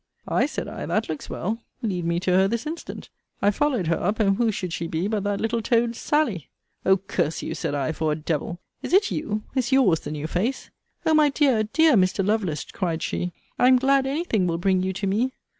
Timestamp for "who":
4.37-4.51